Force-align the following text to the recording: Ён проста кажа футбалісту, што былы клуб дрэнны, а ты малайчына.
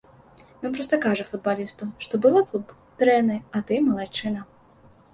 Ён 0.69 0.77
проста 0.77 0.99
кажа 1.03 1.25
футбалісту, 1.33 1.89
што 2.07 2.23
былы 2.25 2.45
клуб 2.49 2.75
дрэнны, 3.05 3.41
а 3.57 3.65
ты 3.71 3.83
малайчына. 3.93 4.41